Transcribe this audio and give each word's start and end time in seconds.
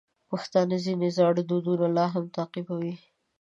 پښتانه 0.29 0.75
ځینې 0.85 1.07
زاړه 1.17 1.41
دودونه 1.49 1.87
لا 1.97 2.05
هم 2.13 2.25
تعقیبوي. 2.35 2.93